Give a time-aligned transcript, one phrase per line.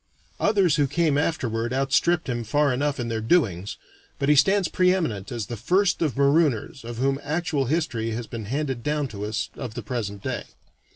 [0.39, 3.77] Others who came afterward outstripped him far enough in their doings,
[4.17, 8.25] but he stands pre eminent as the first of marooners of whom actual history has
[8.25, 10.45] been handed down to us of the present day.